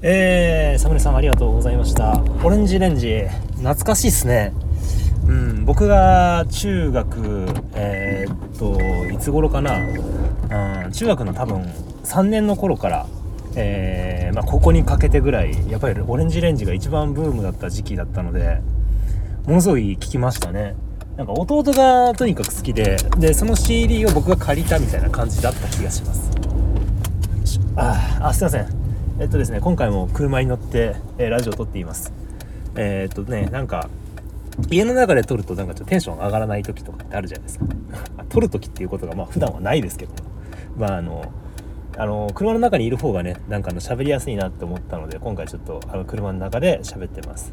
[0.00, 2.22] えー、サムネさんありがとうございました。
[2.44, 3.22] オレンジレンジ
[3.56, 4.52] 懐かしいっすね。
[5.26, 11.62] うん僕が中学えー、っといつ頃かな、うん、中学の多分
[12.04, 13.06] 3年の頃から
[13.56, 18.60] えー、まあ、ここにかけてぐらいやっぱりオレンジレンジが一番ブームだった時期だったので
[19.46, 20.76] ものすごい聞きましたね。
[21.16, 26.30] なんか弟がとにかく好きででその CD を僕が借りたみたいな感じだった気がします。
[27.74, 28.77] ああすいません。
[29.20, 32.12] えっとですね今回も車に乗って、え、ラジオを撮っています。
[32.76, 33.90] えー、っとねなんか
[34.70, 37.66] 家の中で撮るとなんかちょっとテンション上がらない時とかってあるじゃないですか。
[38.30, 40.12] 撮る時っていうことがまあ普段はないですけど
[40.76, 41.24] まああの
[41.96, 47.52] あの車の中にいる方がねなんかの喋りやすいなって思ったので今回ちょっとあの車の中で喋ってます。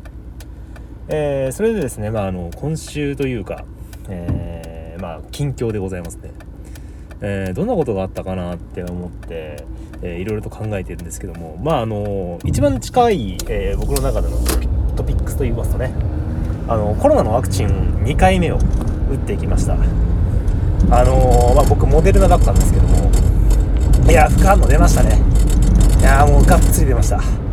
[1.07, 3.65] えー、それでですね、まあ、あの今週というか、
[4.09, 6.31] えー、まあ、近況でございますね、
[7.21, 9.63] えー、どんなことがあったかなって思って、
[10.01, 11.57] えー、いろいろと考えてるんですけども。
[11.63, 14.37] まああの一番近い、えー、僕の中での
[14.95, 15.91] トピックスといいますとね。
[16.67, 18.57] あのコロナのワクチン2回目を
[19.11, 19.73] 打っていきました。
[19.73, 23.11] あのまあ、僕モデルナだったんですけども。
[24.09, 25.21] いや副反応出ましたね。
[25.99, 27.44] いやもうがっつり出ました。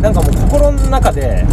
[0.00, 1.44] なんかもう心の中で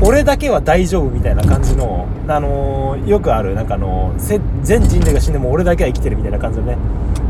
[0.00, 4.40] 俺だけは大丈夫みたいな感じの、あのー、よくあるなんかあの全
[4.82, 6.76] 人類が死んでも俺だけは生きてるみたいな感じのね。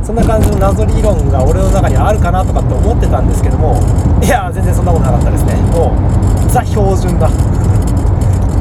[0.03, 3.79] そんな感じの謎理論が俺の中にあるかなとかって思ってたんですけども
[4.21, 5.55] いや全然そんなことなかったですね。
[5.71, 5.95] も
[6.45, 7.29] うザ標準だ。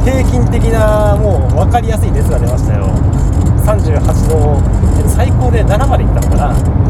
[0.03, 2.89] 平均的なもう分かりやすい熱が出ましたよ。
[3.65, 4.59] 38度
[5.09, 6.80] 最高で7までいったのかな。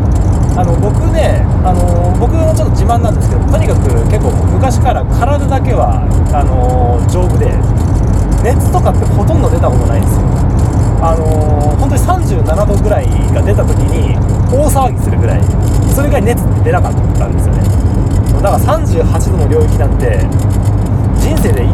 [0.61, 7.49] あの僕ね、あの僕のちょっと自慢なんですけどとにかく結構昔から体だけはあの丈夫で
[8.45, 10.29] 熱とかってほとんど出たことないんですよ。
[11.01, 11.25] あの
[11.81, 14.13] 本当に37度ぐらいが出た時に
[14.53, 15.41] 大騒ぎするぐらい
[15.97, 17.65] それぐらい熱って出なかったんですよね。
[18.37, 19.01] だから38
[19.33, 20.21] 度の領域なんて
[21.17, 21.73] 人生で1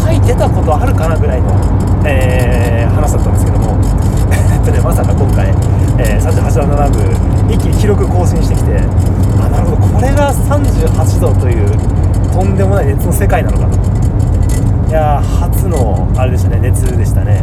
[0.00, 1.52] 回出たことあるかなぐらいの、
[2.08, 3.76] えー、話だったんですけども。
[4.32, 5.52] え っとねまさか今回
[6.00, 8.76] えー、38度7分一気に記録更新してきて
[9.40, 13.88] あなるほどこれが38度というとんでもない熱の世界なのかと。
[14.88, 17.42] いや初のあれでしたね熱でしたね。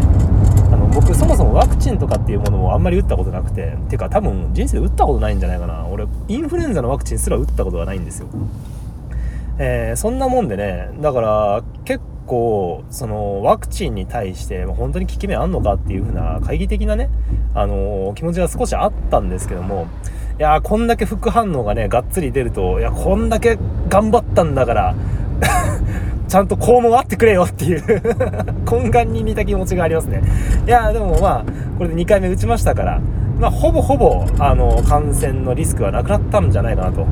[0.71, 5.85] あの僕そもそもワクチンとかっていうものをあんまり打ったことなくててか多分人生で打ったことないんじゃないかな。
[5.87, 8.27] 俺インフルエンザのワクチンすら打ったことがないんですよ。
[9.57, 17.09] えー、そんなもんでねだから結構そのワクチンに対して本当に効き目あんのかっていう風な懐疑的なね、
[17.53, 19.87] あのー、気持ちが少しあったんですけども
[20.39, 24.95] いやこんだけ副反応がねがっつり出るといやこんだけ頑張ったんだから
[26.27, 27.81] ちゃんと肛門あってくれよっていう
[28.65, 30.23] 懇願に似た気持ちがありますね。
[30.65, 31.45] いやでもまあ
[31.77, 32.99] これで2回目打ちましたから
[33.39, 37.05] まあ、ほぼほぼあの感染のリスクはなくなったんじゃないかなと、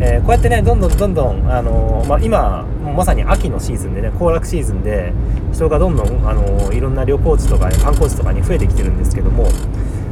[0.00, 2.64] えー、こうやってねどんどんどんどん、あのまあ、今
[2.96, 5.12] まさに秋のシーズンでね行楽シーズンで
[5.52, 9.44] 人がどんどん、あのいろんな旅行地とか、ね、観光地とかに増えてきてるんですけども、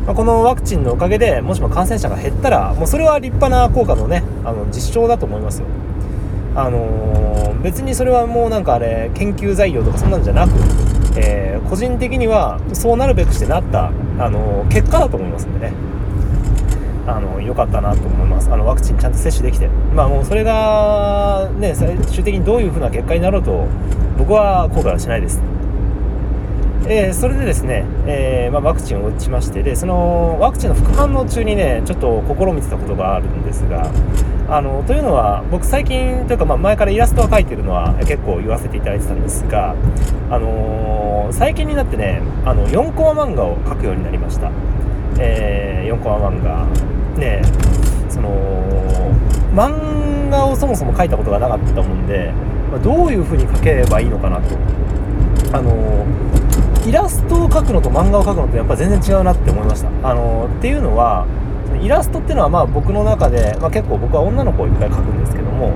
[0.06, 5.66] まあ、このワクチンのおかげでもしも感染者が減ったらもうそれは立派な効果のねあの実証だと思いますよ。
[6.56, 10.52] あの、別にそれはもうなんかあれ研究材料とかそんなんじゃなく
[11.18, 13.86] えー、個人的にはそうなるべくしてなった、
[14.18, 15.72] あの結果だと思いますんでね
[17.06, 18.50] あの良かったなと思います。
[18.50, 19.68] あのワクチンちゃんと接種できて。
[19.94, 23.66] まあもうそれがね最終的にどういう風な結果になろうと
[24.18, 25.40] 僕は後悔はしないです。
[26.88, 33.90] えー、それでですね、えー、まあ、ワクチンを打ちましてでそのワクチンの副反応中にねちょっと試みてたことがあるんですが
[34.48, 39.74] あのというのは僕最近というか、まあ、前からイラストを描いてるのは結構言わせていただいてたんですが、
[40.30, 44.52] あのー、最近になってねあの4コマ漫画を描くようになりました、
[45.18, 46.66] えー、4コマ漫画
[47.18, 47.42] ね
[48.08, 48.30] その
[49.54, 52.32] 漫画をそもそも描いたことがなかったもんで、
[52.70, 54.56] まあ、どういう風に描ければいいのかなと。
[55.52, 56.04] あの
[56.86, 59.88] イラストを描くのと漫画を描くのってやっぱ全然違うなって思いました。
[60.08, 61.26] あのっていうのは
[61.82, 65.72] イラストっていうのはまあ僕の中で、まあ、結構僕は女の子をいっぱい描くんですけども、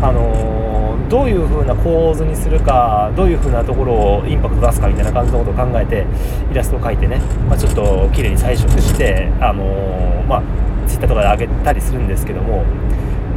[0.00, 0.71] あの
[1.08, 6.06] どういう風な構図にするかどういう風なところをインパクト出すかみたいな感じのことを考えて
[6.50, 7.18] イラストを描いてね、
[7.48, 10.42] まあ、ちょっと綺麗に彩色して、あのー、まあ、
[10.88, 12.64] ツイッターとかで上げたりするんですけども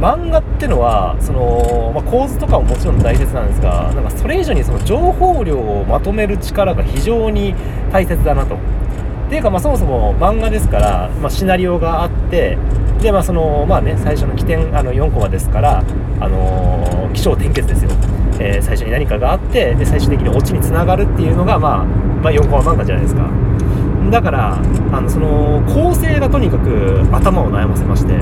[0.00, 7.54] 漫画ってのはその、まあ、構図とかももちろん大切なんですがなんかそれ以上にその情報量をまとめる力が非常に
[7.90, 8.56] 大切だなと。
[8.56, 12.56] っていうか、まあ、そもそも漫画ですから、まあ、シナリオがあって
[13.00, 15.84] で、まあそのまあね、最初の起点あの4コマですから、
[16.20, 17.90] あの、起承転結ですよ、
[18.38, 23.28] えー、最初に何かがあってで最終的にオチにつながるっていうのが、まあ、まあ、4コマ漫画じゃないですか。
[24.10, 24.56] だから
[24.92, 28.14] あのその構成がとにかく頭を悩ませまして。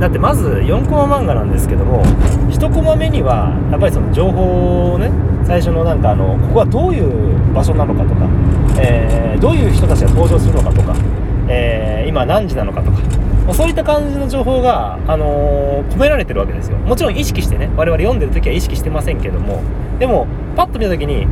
[0.00, 2.04] だってまず4コマ漫画なんですけども
[2.50, 5.10] 1コマ目にはやっぱりその情報をね
[5.46, 8.28] 最初のなんかあのここはどういう場所なのかとか、
[8.80, 10.94] えー、どういう人たちが登場するのかとか、
[11.48, 12.98] えー、今何時なのかとか
[13.52, 16.78] そういった感じの情報が、あのー、込められてるわけですよ。
[16.78, 19.62] もちろん意識してね我々読んでる時は意識してませんけども
[19.98, 20.26] でも
[20.56, 21.26] パッと見た時に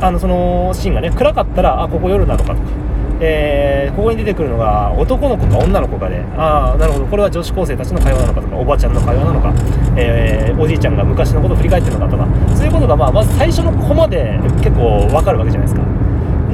[0.00, 2.86] あのそのシーンがね暗かったらあここ夜なのかとか
[3.20, 9.54] えー、ここに出てくるのが男の子か女の子かでああなるほどこれは女子高生たちの会話なのかとかおばちゃんの会話なのか、
[9.96, 15.95] えー、おじいちゃんが昔のことを振り返ってるのかとかそういうことが、まあ、まず最初のコマで結構わかるわけじゃないですか。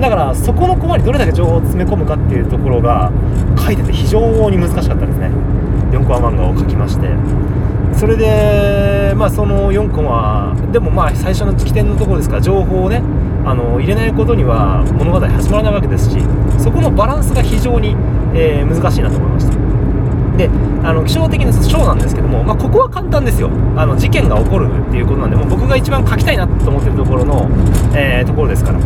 [0.01, 3.13] だからそこのコマにどれだけ情報を詰め込むかっていうところが
[3.59, 5.31] 書いてて非常に難しかったですね。
[5.93, 7.09] 4コマ漫画を書きまして。
[7.95, 13.03] それでまあその4コマでもまあ最初の起点のところですから情報をね
[13.45, 16.17] あの入れないことには物語始まらないわけですし
[16.59, 17.91] そこのバランスが非常に、
[18.35, 19.62] えー、難しいなと思いました。
[20.37, 20.49] で
[20.83, 23.51] あの気象的な章なんですけども、まあ、ここは簡単ですよ。
[23.77, 27.49] あの事件が起こるっていうことなんでもう僕が一番書きたいなと思ってるところの、
[27.95, 28.79] えー、ところですから、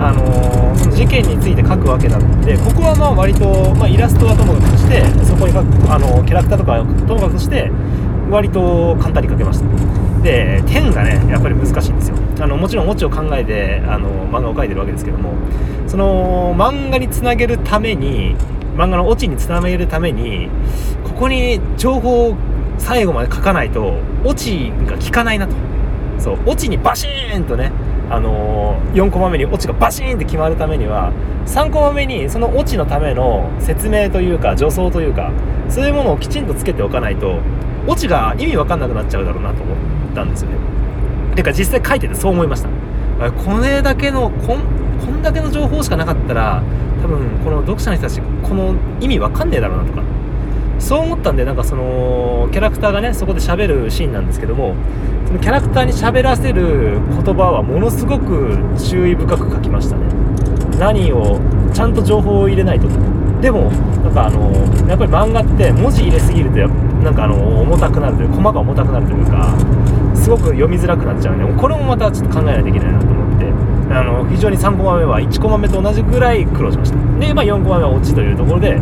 [0.00, 7.70] あのー、その事件について書くわけなのでここはまあ割と、まあ、イラストはともかくしてそこに書くあのキャラクターとかともかくとして
[8.30, 9.66] 割と簡単に書けました。
[10.22, 12.16] で点がねやっぱり難しいんですよ。
[12.40, 15.34] あのもちろんオチを考えてあの漫画を描いてるわけですけども
[15.86, 18.34] その漫画につなげるために
[18.74, 20.48] 漫画のオチにつなげるために
[21.04, 22.36] ここに情報を
[22.78, 23.94] 最後まで書かないと
[24.24, 25.54] オチが効かないなと。
[26.18, 27.72] そうオチにバシーンとね
[28.10, 31.12] あのー、4コマ目にオチがバシーンって決まるためには
[31.46, 35.32] 3コマ目にそのオチのための説明というか助走というか
[35.68, 37.40] そういうものをきちんとつけておかないと
[37.86, 40.56] オチが意味わかんなくなっちゃうだろうなと思ったんですよね。
[41.34, 42.68] てか実際書いててそう思いました。
[43.30, 44.60] これだけのこん
[45.04, 46.62] こんだけの情報しかなかったら
[47.04, 50.02] 多分この読者の人たちこの意味わかんねえだろうなとか。
[50.78, 54.74] そう思ったんでなんかそのキャラクターがねそこで喋るシーンなんですけども
[55.26, 60.02] そのキャラクターに喋らせる言葉はものすごく注意深く書きましたね。
[60.78, 61.40] 何を
[61.72, 62.88] ちゃんと情報を入れないと。
[63.40, 63.70] でも
[64.02, 64.50] なんかあの
[64.88, 66.56] やっぱり漫画って文字入れすぎると
[67.04, 69.54] なんかあの重たくなるというコマが重たくなるというか
[70.14, 73.13] すごく読みづらくなっちゃうんでこれもまたちょっと考えないといけないなと。
[73.90, 76.96] あの非常に3コマ目は1コマ目と同じぐらい苦労しました。
[77.18, 78.76] で、まあ、4コマ目は落ちというところで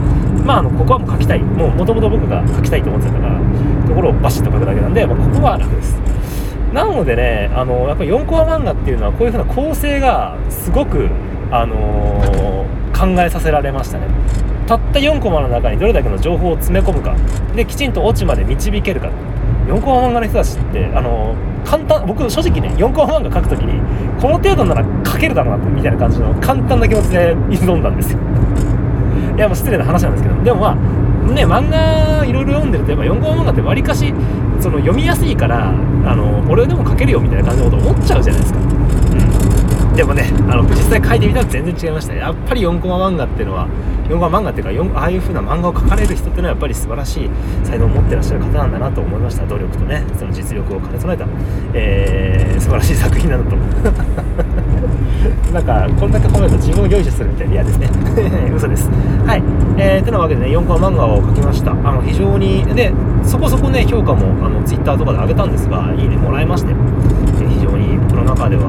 [0.45, 1.41] まああのここはもう書きたい。
[1.43, 3.41] もともと僕が書きたいと思ってたから
[3.89, 5.95] ところをバシッと書くだけなんで、まあ、ここは楽です。
[6.73, 11.09] なのでねあのやっぱり4コマ漫画っていうのはこういう風な構成がすごく
[11.51, 14.07] あのー、考えさせられましたね。
[14.67, 17.15] たった4コマの中にどれだけの情報を詰め込むか。
[17.55, 19.11] できちんとオチまで導けるか。
[19.67, 23.81] 4コマ漫画の人たちってあの簡単僕正直ね4コマ漫画書くときに
[24.21, 28.19] この程度なら書けるだろうなみたいな感じの簡単な気持ちで挑んだんですよ。
[29.37, 30.75] いやもう失礼な話なんですけどでもまあ
[31.33, 34.13] ね漫画いろいろ読んでるとやっぱ4コマ漫画ってわりかし
[34.61, 35.73] その読みやすいからあ
[36.17, 38.61] の俺でも書けるよみたいな感じのこと思っちゃうじゃないですか。
[39.97, 43.69] でもねあの実際書いてみたら全然違いましたやっぱり4コマ漫画っていうのは
[44.09, 47.31] 4コマ漫画っていうかああいう風な漫画を描かれる人っていうのはやっぱり素晴らしい
[47.65, 49.47] 才能を持ってらっしゃる方なんだなと思いました。
[49.47, 51.27] 努力とねその実力を兼ね備えた、
[51.75, 53.57] えー、素晴らしい作品なんだと。
[55.53, 57.89] なんかこんだけ褒めると自分を用意するみたいで嫌ですね。
[58.57, 58.91] 嘘です。
[59.27, 59.43] はい。
[59.77, 61.73] えー、てなわけでね4コマ漫画を描きました。
[61.73, 62.93] あの非常にで
[63.23, 66.75] そこそこね評価もあの Twitter とかで上げたんですがいいねもらいまして
[67.49, 68.63] 非常に僕の中では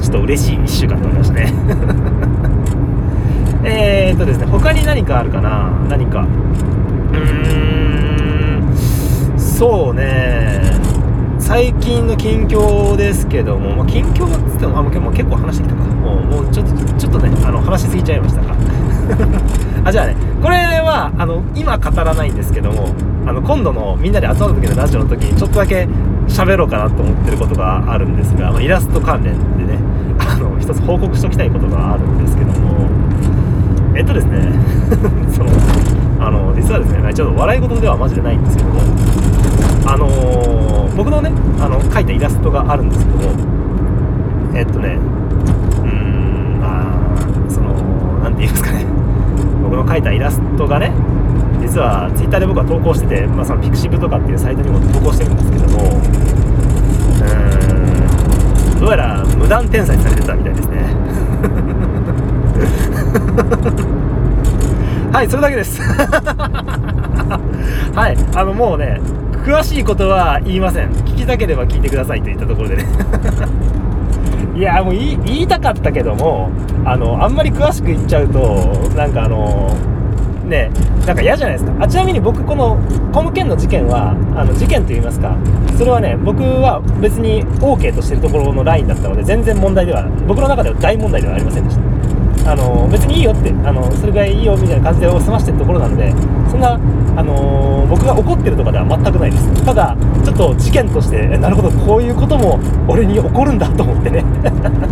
[0.00, 1.52] ちょっと嬉しい1週間となりましたね。
[3.64, 5.70] え、っとですね他に何かあるかな？
[5.88, 6.20] 何か。
[6.20, 8.76] うーん
[9.38, 10.60] そうね。
[11.38, 15.84] 最近の近況ですけども、まあ、近況っつってもあもう結構話してきたか。
[15.94, 18.54] もうもうちょっとちょっとねあの話しすぎちゃいましたか。
[19.84, 22.88] あじゃあねこれはあの今語らないんですけども
[23.26, 25.88] あの今度のみんなで集まった時のラジオの時にちょっとだけ
[26.28, 29.78] 喋ろうかなと思ってることがあるんですが、まあ、イラスト関連でね。
[30.66, 32.90] 一つ報告しておきたいことがあるんですけども。
[33.94, 34.50] えっとですね。
[35.30, 35.50] その
[36.18, 38.80] あの実はですねちょっと笑い事ではマジでないんですけども。
[39.86, 41.30] あのー、僕のね
[41.60, 43.24] あの描いたイラストがあるんですけども。
[44.54, 44.98] えっとね
[45.84, 46.86] うーんまあ
[47.48, 47.68] その
[48.24, 48.84] 何て言いますかね。
[49.62, 50.90] 僕の描いたイラストがね
[51.62, 55.84] 実は Twitter で僕は投稿してて、まあ、そのピクシブとかっていうサイトにも投稿してるんですけども。
[55.84, 57.95] うーん。
[58.80, 60.76] どうやら無断転載されてたみたいですね。
[65.12, 65.80] はいそれだけです。
[67.94, 69.00] はいあのもうね
[69.44, 70.90] 詳しいことは言いません。
[70.90, 72.84] 聞きたければ聞いてくださいといったところでね。
[74.56, 76.50] いやもう言いたかったけども
[76.84, 79.74] あのあんまり詳しく言っちゃうとなんかあの
[80.46, 80.70] ね
[81.06, 81.84] なんか嫌じゃないですか。
[81.84, 82.78] あちなみに僕この
[83.12, 85.36] この件の事件はあの事件と言いますか
[85.78, 91.85] それはね僕は別に OK としてるところのラインだったので全然問題では僕の中では大問題ではありませんでした。
[92.46, 96.12] あの別にいいよってあのそれぐらいいいよみたいな感じで済ましてるところなので
[96.48, 96.74] そんな、
[97.16, 99.64] あの、僕が怒ってるとかでは全くないです。
[99.64, 104.24] ただちょっと事件としてなるほどこういうことも俺に起こるんだと思ってね。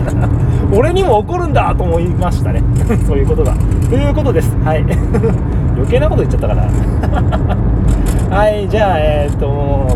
[0.74, 2.62] 俺にも起こるんだと思いましたね。
[3.06, 3.54] そういうことが。
[3.88, 4.56] ということです。
[4.64, 4.84] はい。
[5.74, 9.46] 余計なこと言っちゃったからはいじゃあえっ、と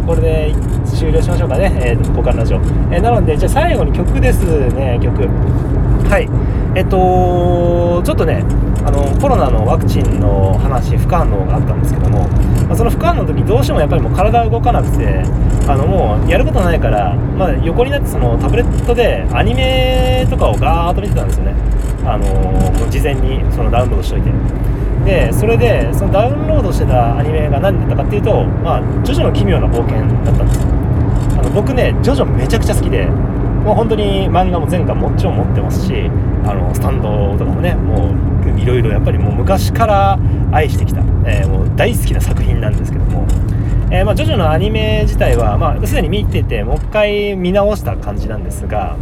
[0.06, 1.72] これで終了しましょうかね。
[1.80, 2.58] えっ、と交換ラジオ、
[2.90, 5.28] えー、なのでじゃあ最後に曲ですね曲。
[6.08, 6.28] はい。
[6.74, 8.44] えっとちょっとね
[8.84, 12.28] あのコロナのワクチンの話副反応があったんですけども、
[12.68, 15.22] まあ、その副反応の時どうしてもやっぱりもう体動かなくて
[15.68, 21.54] あのもうやることないから、まあ、横になってそのタブレットでアニメとかをガーッと見てたんですよね。
[22.06, 22.26] あの
[22.88, 24.30] 事前にそのダウンロードしといて。
[25.04, 30.68] でそれでそのダウンロードしてたアニメが何だったかっていうと「まあ、ジョジョの奇妙な冒険」だったんですよ。
[31.38, 33.08] あの僕ねジョジョめちゃくちゃ好きで
[33.68, 36.10] もう本当に漫画も全巻もちろん持ってますし
[36.46, 40.18] あのスタンドとかもねもういろいろやっぱりもう昔から
[40.52, 43.26] 愛してきた、えー、もう大好きな作品なんですけども、
[43.90, 48.96] えー、まあ、ジョジョのアニメ自体は、まあ、すでに見ててもう一回見直した感じなんですが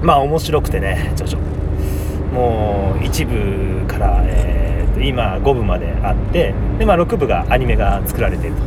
[0.00, 1.38] まあ面白くてねジョジョ
[2.32, 8.62] もう一部から、えー、と今5部まであってで、まあ、6部がアニメが作られていると。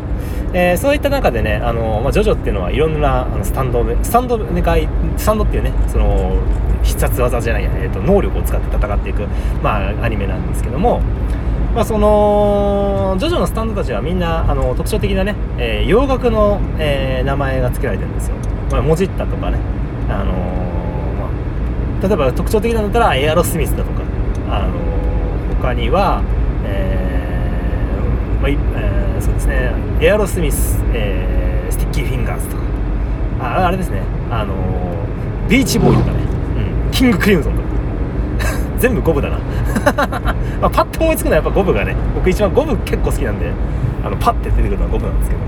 [0.58, 6.38] えー、そういった中でね、あのまあ、ジョジョっていうのはいろんなあのスタンドスタンドでかいスタンドっていうねその
[6.82, 9.28] 必殺技じゃないや、えーと、能力を使って戦っていく、
[9.62, 11.02] まあ、アニメなんですけども、
[11.74, 18.36] まあ、そのジョジョのスタンドたちはみんなあの特徴的なね、えー、洋楽の、えー、名前が付けられてるんですよ、
[18.72, 19.58] まあ、もじったとかね、
[20.08, 20.32] あの
[21.20, 21.28] ま
[22.00, 24.04] あ、例えば特徴的なんだったらエアロスミスだとか、
[24.50, 26.24] あの他には、
[28.46, 29.74] まあえーそうですね。
[30.02, 32.64] エアロスミス、えー、スティッキーフィンガーズとか。
[33.40, 34.02] ああれですね。
[34.30, 36.20] あのー、ビーチボーイとかね、
[36.86, 37.68] うん、キングクリムゾンとか。
[38.78, 39.40] 全部五分だな。
[40.62, 43.48] まあ、パッと思いつくのはやっぱ五分がね僕一番五分結構好きなんで
[44.06, 45.42] あのパッて出てくるのは五分なんですけど。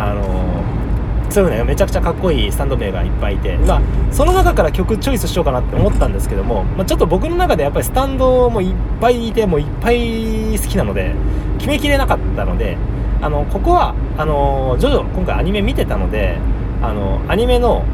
[0.00, 0.97] あのー
[1.30, 11.14] そういうねめちゃくちゃかっこいいスタンド名がいっぱいいて、まあ、その中から曲チョイスしようかなって思ったんですけども、まあ、ちょっと僕の中でやっぱりスタンドもいっぱいいてもういっぱい好きなので
[11.58, 12.76] 決めきれなかったので
[13.20, 16.38] あのここはあのジョジョ今回アニメ見てたので
[16.80, 17.84] あのアニメの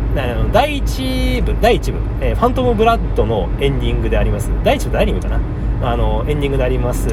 [0.53, 4.51] 第1部第1部、えー、ファントムブラッドのエンディングであります。
[4.63, 5.41] 第1部第2部かな。
[5.83, 7.09] あのエンディングであります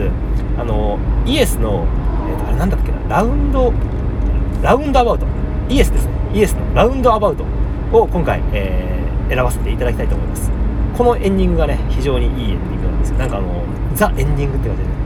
[0.57, 1.85] あのイエスの、
[2.29, 3.73] えーと、あれなんだっけなラウンド
[4.61, 5.25] ラウンドアバウト。
[5.71, 6.05] イエスです。
[6.05, 7.45] ねイエスのラウンドアバウト
[7.93, 10.51] を今回、えー、選ばせていただきたいと思います。
[10.97, 13.17] このエンディングがね非常にいいエンディングなんですよ。
[13.17, 13.63] なんかあの
[13.95, 15.01] ザ・エンディングって感じでね。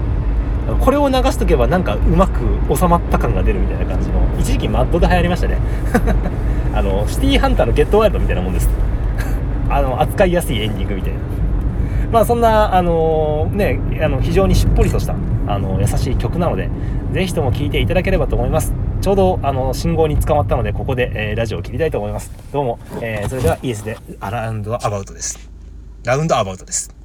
[0.79, 2.41] これを流しとけばなんかうまく
[2.75, 5.57] 収まった感が出るみたいな感じの一時期マッドで流行りましたね。
[6.73, 8.67] あのシティーハンターのゲットワイルドみたいなもんです。
[9.69, 11.19] あの扱いやすいエンディングみたいな。
[12.11, 15.13] まあそんなあのねあの非常にしっぽりとした
[15.45, 16.69] あの優しい曲なので
[17.11, 18.73] ぜひとも聴いていただければと思います。
[19.05, 22.31] ちょうどあの信号に捕まったのでここで、えー、ラジオを切りたいと思います。
[22.51, 23.99] どうも、えー、それではイエスで。
[24.19, 25.47] アラウンドアバウトです。
[26.03, 26.95] ラウンドアバウトです。